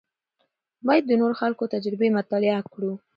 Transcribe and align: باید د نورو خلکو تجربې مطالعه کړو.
باید 0.87 1.03
د 1.07 1.11
نورو 1.21 1.35
خلکو 1.41 1.71
تجربې 1.73 2.09
مطالعه 2.17 2.61
کړو. 2.73 2.91